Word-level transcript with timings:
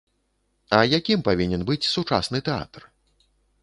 А 0.77 0.79
якім 0.99 1.25
павінен 1.29 1.61
быць 1.71 1.81
сучасны 1.93 2.47
тэатр? 2.51 2.93